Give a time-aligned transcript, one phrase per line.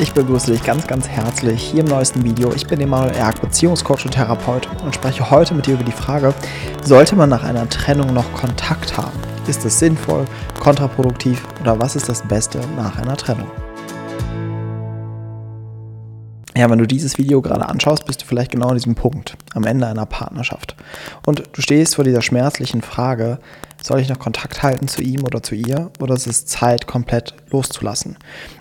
[0.00, 2.54] Ich begrüße dich ganz, ganz herzlich hier im neuesten Video.
[2.54, 6.32] Ich bin Emanuel Erk, Beziehungscoach und Therapeut und spreche heute mit dir über die Frage,
[6.82, 9.20] sollte man nach einer Trennung noch Kontakt haben?
[9.46, 10.24] Ist es sinnvoll,
[10.58, 13.50] kontraproduktiv oder was ist das Beste nach einer Trennung?
[16.56, 19.64] Ja, wenn du dieses Video gerade anschaust, bist du vielleicht genau an diesem Punkt, am
[19.64, 20.76] Ende einer Partnerschaft.
[21.26, 23.38] Und du stehst vor dieser schmerzlichen Frage,
[23.82, 27.34] soll ich noch Kontakt halten zu ihm oder zu ihr oder ist es Zeit, komplett
[27.50, 28.16] loszulassen?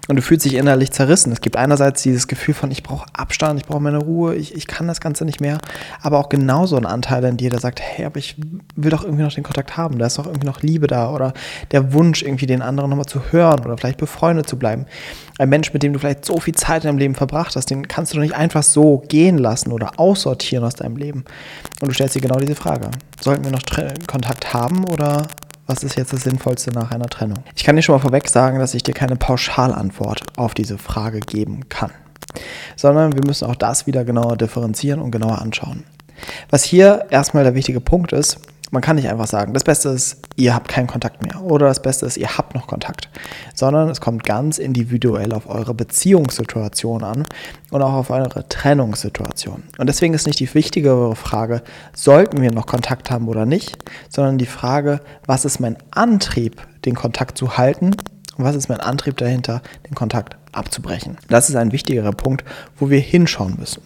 [0.08, 1.32] Und du fühlst dich innerlich zerrissen.
[1.32, 4.66] Es gibt einerseits dieses Gefühl von, ich brauche Abstand, ich brauche meine Ruhe, ich, ich
[4.66, 5.60] kann das Ganze nicht mehr,
[6.02, 8.36] aber auch genauso ein Anteil in dir, der sagt, hey, aber ich
[8.76, 11.34] will doch irgendwie noch den Kontakt haben, da ist doch irgendwie noch Liebe da oder
[11.72, 14.86] der Wunsch, irgendwie den anderen nochmal zu hören oder vielleicht befreundet zu bleiben.
[15.38, 17.88] Ein Mensch, mit dem du vielleicht so viel Zeit in deinem Leben verbracht hast, den
[17.88, 21.24] kannst du doch nicht einfach so gehen lassen oder aussortieren aus deinem Leben.
[21.82, 22.90] Und du stellst dir genau diese Frage.
[23.22, 23.62] Sollten wir noch
[24.08, 25.09] Kontakt haben oder
[25.68, 27.44] was ist jetzt das Sinnvollste nach einer Trennung?
[27.56, 31.20] Ich kann dir schon mal vorweg sagen, dass ich dir keine Pauschalantwort auf diese Frage
[31.20, 31.92] geben kann,
[32.76, 35.84] sondern wir müssen auch das wieder genauer differenzieren und genauer anschauen.
[36.50, 38.40] Was hier erstmal der wichtige Punkt ist,
[38.72, 41.82] man kann nicht einfach sagen, das Beste ist, ihr habt keinen Kontakt mehr oder das
[41.82, 43.10] Beste ist, ihr habt noch Kontakt,
[43.56, 47.26] sondern es kommt ganz individuell auf eure Beziehungssituation an
[47.72, 49.64] und auch auf eure Trennungssituation.
[49.78, 53.78] Und deswegen ist nicht die wichtigere Frage, sollten wir noch Kontakt haben oder nicht,
[54.10, 57.96] sondern die Frage, was ist mein Antrieb, den Kontakt zu halten
[58.38, 61.18] und was ist mein Antrieb dahinter, den Kontakt abzubrechen.
[61.28, 62.44] Das ist ein wichtigerer Punkt,
[62.78, 63.82] wo wir hinschauen müssen.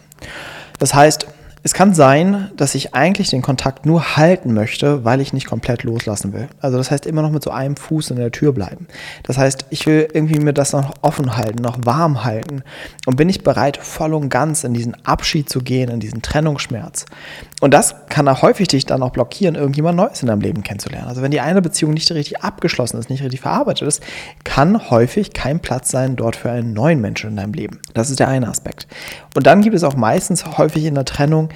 [0.78, 1.26] Das heißt,
[1.66, 5.82] es kann sein, dass ich eigentlich den Kontakt nur halten möchte, weil ich nicht komplett
[5.82, 6.46] loslassen will.
[6.60, 8.86] Also das heißt immer noch mit so einem Fuß in der Tür bleiben.
[9.22, 12.62] Das heißt, ich will irgendwie mir das noch offen halten, noch warm halten
[13.06, 17.06] und bin ich bereit, voll und ganz in diesen Abschied zu gehen, in diesen Trennungsschmerz.
[17.62, 21.08] Und das kann auch häufig dich dann auch blockieren, irgendjemand Neues in deinem Leben kennenzulernen.
[21.08, 24.02] Also wenn die eine Beziehung nicht richtig abgeschlossen ist, nicht richtig verarbeitet ist,
[24.44, 27.80] kann häufig kein Platz sein dort für einen neuen Menschen in deinem Leben.
[27.94, 28.86] Das ist der eine Aspekt.
[29.34, 31.48] Und dann gibt es auch meistens häufig in der Trennung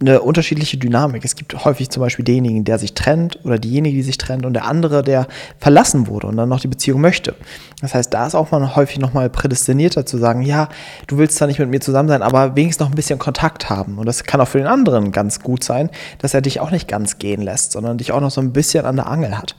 [0.00, 1.24] eine unterschiedliche Dynamik.
[1.24, 4.52] Es gibt häufig zum Beispiel denjenigen, der sich trennt oder diejenige, die sich trennt und
[4.52, 5.28] der andere, der
[5.58, 7.34] verlassen wurde und dann noch die Beziehung möchte.
[7.80, 10.68] Das heißt, da ist auch man häufig nochmal prädestinierter zu sagen, ja,
[11.06, 13.98] du willst zwar nicht mit mir zusammen sein, aber wenigstens noch ein bisschen Kontakt haben.
[13.98, 16.88] Und das kann auch für den anderen ganz gut sein, dass er dich auch nicht
[16.88, 19.54] ganz gehen lässt, sondern dich auch noch so ein bisschen an der Angel hat.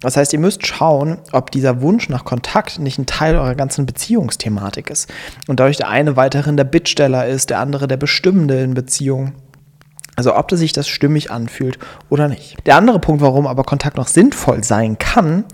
[0.00, 3.84] Das heißt, ihr müsst schauen, ob dieser Wunsch nach Kontakt nicht ein Teil eurer ganzen
[3.84, 5.10] Beziehungsthematik ist.
[5.48, 9.34] Und dadurch der eine weiterhin der Bittsteller ist, der andere der Bestimmende in Beziehungen
[10.18, 12.56] also ob sich das stimmig anfühlt oder nicht.
[12.66, 15.44] Der andere Punkt, warum aber Kontakt noch sinnvoll sein kann,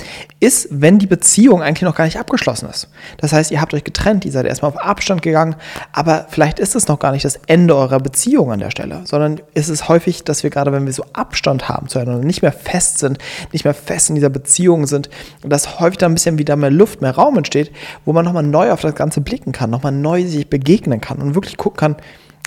[0.40, 2.88] ist, wenn die Beziehung eigentlich noch gar nicht abgeschlossen ist.
[3.18, 5.56] Das heißt, ihr habt euch getrennt, ihr seid erstmal auf Abstand gegangen,
[5.92, 9.42] aber vielleicht ist es noch gar nicht das Ende eurer Beziehung an der Stelle, sondern
[9.52, 13.00] ist es häufig, dass wir gerade, wenn wir so Abstand haben zueinander, nicht mehr fest
[13.00, 13.18] sind,
[13.52, 15.10] nicht mehr fest in dieser Beziehung sind,
[15.42, 17.70] dass häufig da ein bisschen wieder mehr Luft, mehr Raum entsteht,
[18.06, 21.34] wo man nochmal neu auf das Ganze blicken kann, nochmal neu sich begegnen kann und
[21.34, 21.96] wirklich gucken kann,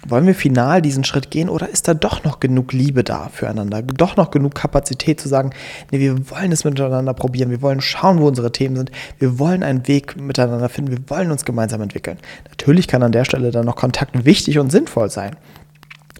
[0.05, 3.81] wollen wir final diesen Schritt gehen oder ist da doch noch genug Liebe da füreinander?
[3.81, 5.51] Doch noch genug Kapazität zu sagen,
[5.91, 9.63] nee, wir wollen es miteinander probieren, wir wollen schauen, wo unsere Themen sind, wir wollen
[9.63, 12.17] einen Weg miteinander finden, wir wollen uns gemeinsam entwickeln.
[12.49, 15.35] Natürlich kann an der Stelle dann noch Kontakt wichtig und sinnvoll sein.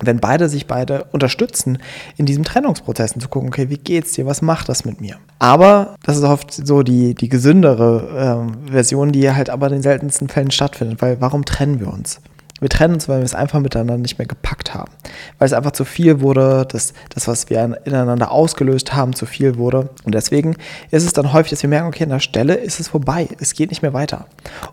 [0.03, 1.79] Wenn beide sich beide unterstützen
[2.17, 5.15] in diesem Trennungsprozess und zu gucken, okay, wie geht's dir, was macht das mit mir?
[5.39, 9.81] Aber das ist oft so die, die gesündere äh, Version, die halt aber in den
[9.81, 12.21] seltensten Fällen stattfindet, weil warum trennen wir uns?
[12.59, 14.91] Wir trennen uns, weil wir es einfach miteinander nicht mehr gepackt haben.
[15.37, 19.57] Weil es einfach zu viel wurde, dass das, was wir ineinander ausgelöst haben, zu viel
[19.57, 19.89] wurde.
[20.03, 20.55] Und deswegen
[20.91, 23.27] ist es dann häufig, dass wir merken, okay, an der Stelle ist es vorbei.
[23.39, 24.25] Es geht nicht mehr weiter.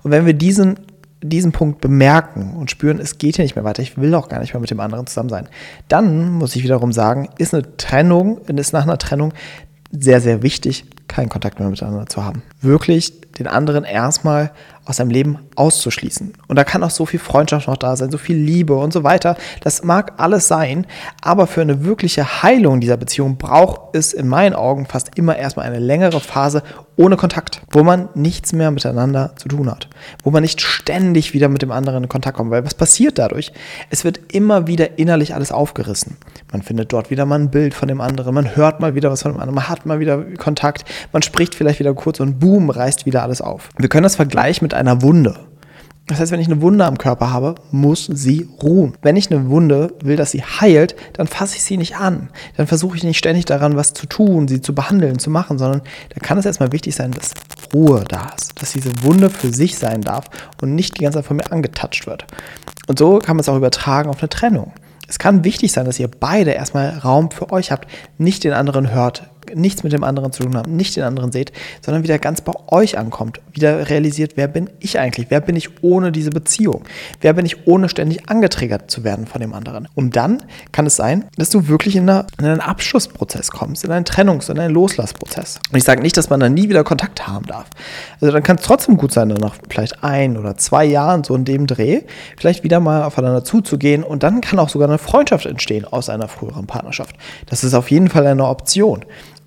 [0.03, 0.79] Und wenn wir diesen
[1.27, 4.41] diesen Punkt bemerken und spüren, es geht hier nicht mehr weiter, ich will auch gar
[4.41, 5.49] nicht mehr mit dem anderen zusammen sein,
[5.89, 9.33] dann muss ich wiederum sagen, ist eine Trennung, ist nach einer Trennung
[9.91, 12.43] sehr, sehr wichtig, keinen Kontakt mehr miteinander zu haben.
[12.61, 14.53] Wirklich den anderen erstmal
[14.85, 16.35] aus seinem Leben auszuschließen.
[16.47, 19.03] Und da kann auch so viel Freundschaft noch da sein, so viel Liebe und so
[19.03, 19.37] weiter.
[19.63, 20.87] Das mag alles sein,
[21.23, 25.67] aber für eine wirkliche Heilung dieser Beziehung braucht es in meinen Augen fast immer erstmal
[25.67, 26.63] eine längere Phase
[26.97, 29.89] ohne Kontakt, wo man nichts mehr miteinander zu tun hat,
[30.23, 33.53] wo man nicht ständig wieder mit dem anderen in Kontakt kommt, weil was passiert dadurch?
[33.91, 36.17] Es wird immer wieder innerlich alles aufgerissen.
[36.53, 39.23] Man findet dort wieder mal ein Bild von dem anderen, man hört mal wieder was
[39.23, 42.71] von dem anderen, man hat mal wieder Kontakt, man spricht vielleicht wieder kurz und boom,
[42.71, 43.69] reißt wieder alles auf.
[43.77, 45.37] Wir können das vergleichen mit einer Wunde.
[46.07, 48.93] Das heißt, wenn ich eine Wunde am Körper habe, muss sie ruhen.
[49.01, 52.29] Wenn ich eine Wunde will, dass sie heilt, dann fasse ich sie nicht an.
[52.59, 55.81] Dann versuche ich nicht ständig daran, was zu tun, sie zu behandeln, zu machen, sondern
[56.11, 57.33] da kann es erstmal wichtig sein, dass
[57.73, 60.27] Ruhe da ist, dass diese Wunde für sich sein darf
[60.61, 62.27] und nicht die ganze Zeit von mir angetatscht wird.
[62.87, 64.73] Und so kann man es auch übertragen auf eine Trennung.
[65.09, 67.89] Es kann wichtig sein, dass ihr beide erstmal Raum für euch habt,
[68.19, 71.53] nicht den anderen hört, nichts mit dem anderen zu tun habt, nicht den anderen seht,
[71.85, 75.83] sondern wieder ganz bei euch ankommt, wieder realisiert, wer bin ich eigentlich, wer bin ich
[75.83, 76.85] ohne diese Beziehung,
[77.21, 79.89] wer bin ich ohne ständig angetriggert zu werden von dem anderen.
[79.95, 80.43] Und dann
[80.73, 84.51] kann es sein, dass du wirklich in, eine, in einen Abschlussprozess kommst, in einen Trennungs-
[84.51, 85.59] in einen Loslassprozess.
[85.71, 87.67] Und ich sage nicht, dass man dann nie wieder Kontakt haben darf.
[88.21, 91.45] Also dann kann es trotzdem gut sein, nach vielleicht ein oder zwei Jahren so in
[91.45, 92.03] dem Dreh
[92.37, 96.29] vielleicht wieder mal aufeinander zuzugehen und dann kann auch sogar eine Freundschaft entstehen aus einer
[96.29, 97.17] früheren Partnerschaft.
[97.47, 99.05] Das ist auf jeden Fall eine Option.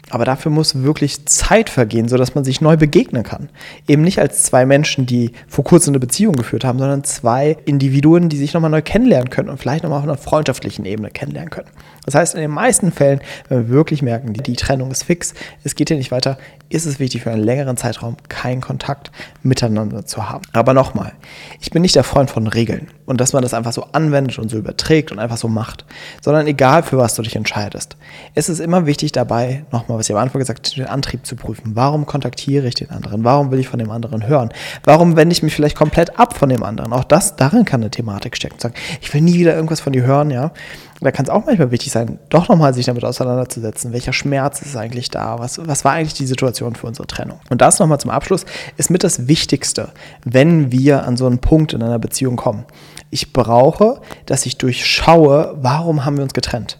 [0.10, 3.50] Aber dafür muss wirklich Zeit vergehen, sodass man sich neu begegnen kann.
[3.88, 8.30] Eben nicht als zwei Menschen, die vor kurzem eine Beziehung geführt haben, sondern zwei Individuen,
[8.30, 11.70] die sich nochmal neu kennenlernen können und vielleicht nochmal auf einer freundschaftlichen Ebene kennenlernen können.
[12.06, 13.20] Das heißt, in den meisten Fällen,
[13.50, 15.34] wenn wir wirklich merken, die, Trennung ist fix,
[15.66, 16.38] es geht hier nicht weiter,
[16.70, 19.12] ist es wichtig für einen längeren Zeitraum keinen Kontakt
[19.42, 20.44] miteinander zu haben.
[20.54, 21.14] Aber nochmal,
[21.62, 24.50] ich bin nicht der Freund von Regeln und dass man das einfach so anwendet und
[24.50, 25.86] so überträgt und einfach so macht,
[26.22, 27.96] sondern egal für was du dich entscheidest.
[28.36, 31.36] Es ist immer wichtig dabei, nochmal, was ich am Anfang gesagt habe, den Antrieb zu
[31.36, 31.76] prüfen.
[31.76, 33.24] Warum kontaktiere ich den anderen?
[33.24, 34.50] Warum will ich von dem anderen hören?
[34.84, 36.92] Warum wende ich mich vielleicht komplett ab von dem anderen?
[36.94, 38.60] Auch das, darin kann eine Thematik stecken.
[38.60, 40.52] Sagen, ich will nie wieder irgendwas von dir hören, ja
[41.00, 43.94] da kann es auch manchmal wichtig sein, doch nochmal sich damit auseinanderzusetzen.
[43.94, 45.38] Welcher Schmerz ist eigentlich da?
[45.38, 47.40] Was, was war eigentlich die Situation für unsere Trennung?
[47.50, 48.46] Und das nochmal zum Abschluss
[48.78, 49.92] ist mit das Wichtigste,
[50.24, 52.66] wenn wir an so einen Punkt in einer Beziehung kommen.
[53.10, 56.78] Ich brauche, dass ich durchschaue, warum haben wir uns getrennt?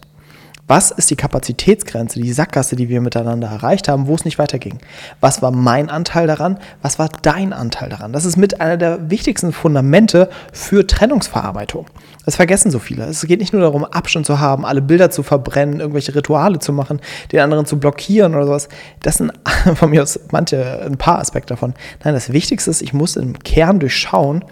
[0.68, 4.78] Was ist die Kapazitätsgrenze, die Sackgasse, die wir miteinander erreicht haben, wo es nicht weiterging?
[5.18, 6.58] Was war mein Anteil daran?
[6.82, 8.12] Was war dein Anteil daran?
[8.12, 11.86] Das ist mit einer der wichtigsten Fundamente für Trennungsverarbeitung.
[12.28, 13.04] Das vergessen so viele.
[13.04, 16.74] Es geht nicht nur darum, Abstand zu haben, alle Bilder zu verbrennen, irgendwelche Rituale zu
[16.74, 17.00] machen,
[17.32, 18.68] den anderen zu blockieren oder sowas.
[19.00, 19.32] Das sind
[19.76, 21.72] von mir aus manche, ein paar Aspekte davon.
[22.04, 24.44] Nein, das Wichtigste ist, ich muss im Kern durchschauen,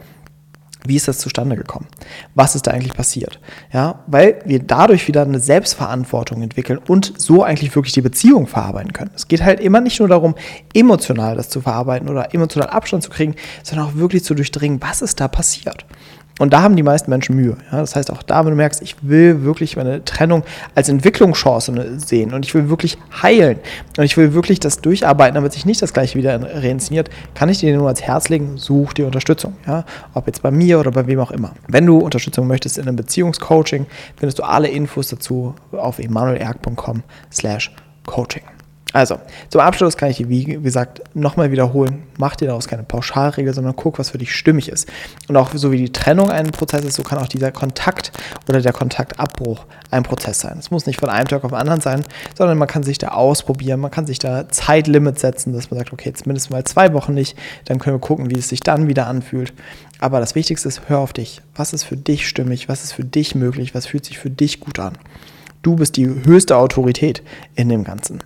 [0.86, 1.86] wie ist das zustande gekommen?
[2.34, 3.40] Was ist da eigentlich passiert?
[3.70, 8.94] Ja, weil wir dadurch wieder eine Selbstverantwortung entwickeln und so eigentlich wirklich die Beziehung verarbeiten
[8.94, 9.10] können.
[9.14, 10.34] Es geht halt immer nicht nur darum,
[10.72, 15.02] emotional das zu verarbeiten oder emotional Abstand zu kriegen, sondern auch wirklich zu durchdringen, was
[15.02, 15.84] ist da passiert.
[16.38, 17.56] Und da haben die meisten Menschen Mühe.
[17.72, 17.80] Ja?
[17.80, 20.42] Das heißt, auch da, wenn du merkst, ich will wirklich meine Trennung
[20.74, 23.58] als Entwicklungschance sehen und ich will wirklich heilen
[23.96, 27.58] und ich will wirklich das durcharbeiten, damit sich nicht das gleiche wieder reinszeniert, kann ich
[27.58, 29.54] dir nur ans Herz legen, such dir Unterstützung.
[29.66, 29.84] Ja?
[30.12, 31.52] Ob jetzt bei mir oder bei wem auch immer.
[31.68, 33.86] Wenn du Unterstützung möchtest in einem Beziehungscoaching,
[34.16, 37.02] findest du alle Infos dazu auf emanuelerg.com
[37.32, 37.74] slash
[38.04, 38.42] coaching.
[38.96, 39.18] Also,
[39.50, 43.76] zum Abschluss kann ich dir, wie gesagt, nochmal wiederholen, mach dir daraus keine Pauschalregel, sondern
[43.76, 44.88] guck, was für dich stimmig ist.
[45.28, 48.10] Und auch so wie die Trennung ein Prozess ist, so kann auch dieser Kontakt
[48.48, 50.56] oder der Kontaktabbruch ein Prozess sein.
[50.58, 52.04] Es muss nicht von einem Tag auf den anderen sein,
[52.38, 55.92] sondern man kann sich da ausprobieren, man kann sich da Zeitlimits setzen, dass man sagt,
[55.92, 58.88] okay, jetzt mindestens mal zwei Wochen nicht, dann können wir gucken, wie es sich dann
[58.88, 59.52] wieder anfühlt.
[59.98, 61.42] Aber das Wichtigste ist, hör auf dich.
[61.54, 62.70] Was ist für dich stimmig?
[62.70, 63.74] Was ist für dich möglich?
[63.74, 64.96] Was fühlt sich für dich gut an?
[65.60, 67.22] Du bist die höchste Autorität
[67.56, 68.22] in dem Ganzen.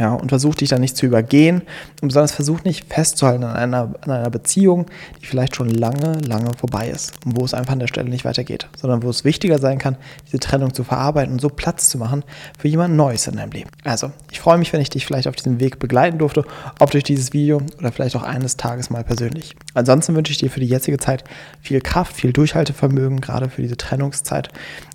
[0.00, 1.60] Ja, und versuch dich da nicht zu übergehen
[2.00, 4.86] und besonders versuch nicht festzuhalten an einer, an einer Beziehung,
[5.20, 8.24] die vielleicht schon lange, lange vorbei ist und wo es einfach an der Stelle nicht
[8.24, 11.98] weitergeht, sondern wo es wichtiger sein kann, diese Trennung zu verarbeiten und so Platz zu
[11.98, 12.24] machen
[12.58, 13.68] für jemand Neues in deinem Leben.
[13.84, 16.46] Also, ich freue mich, wenn ich dich vielleicht auf diesem Weg begleiten durfte,
[16.78, 19.54] ob durch dieses Video oder vielleicht auch eines Tages mal persönlich.
[19.74, 21.24] Ansonsten wünsche ich dir für die jetzige Zeit
[21.60, 24.48] viel Kraft, viel Durchhaltevermögen, gerade für diese Trennungszeit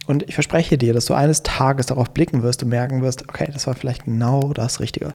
[0.08, 3.50] und ich verspreche dir, dass du eines Tages darauf blicken wirst und merken wirst, okay,
[3.52, 5.04] das war vielleicht genau das Richtige.